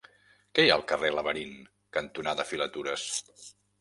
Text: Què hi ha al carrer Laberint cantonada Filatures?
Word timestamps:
Què 0.59 0.63
hi 0.63 0.69
ha 0.71 0.77
al 0.77 0.85
carrer 0.91 1.11
Laberint 1.17 1.53
cantonada 1.99 2.47
Filatures? 2.53 3.05